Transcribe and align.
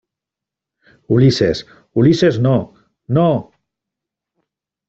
Ulises.¡ 1.15 1.57
Ulises, 1.93 2.39
no!¡ 2.39 2.73
no! 3.05 3.51